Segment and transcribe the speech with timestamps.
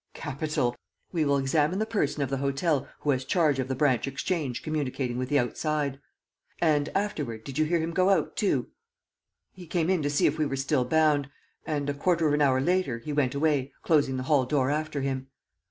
[0.15, 0.75] "Capital!
[1.11, 4.63] We will examine the person of the hotel who has charge of the branch exchange
[4.63, 5.99] communicating with the outside.
[6.59, 8.69] And, afterward, did you hear him go out, too?"
[9.53, 11.29] "He came in to see if we were still bound;
[11.67, 15.01] and, a quarter of an hour later, he went away, closing the hall door after
[15.01, 15.27] him."